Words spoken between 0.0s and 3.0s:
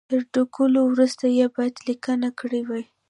تر ډکولو وروسته یې باید لیکه کړي وای.